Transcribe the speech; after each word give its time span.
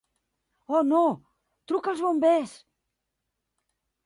Oh 0.77 0.79
no! 0.93 1.01
Truca 1.71 1.93
als 1.93 2.01
bombers! 2.07 2.57